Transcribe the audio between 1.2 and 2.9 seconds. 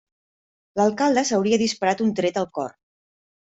s'hauria disparat un tret al cor.